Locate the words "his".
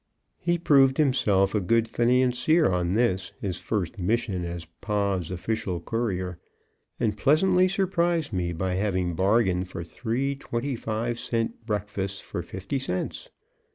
3.39-3.59